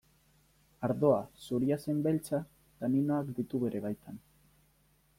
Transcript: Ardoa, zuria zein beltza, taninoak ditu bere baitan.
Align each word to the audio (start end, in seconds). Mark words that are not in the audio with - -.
Ardoa, 0.87 1.19
zuria 1.43 1.77
zein 1.85 2.01
beltza, 2.09 2.41
taninoak 2.83 3.33
ditu 3.41 3.65
bere 3.69 3.87
baitan. 3.89 4.23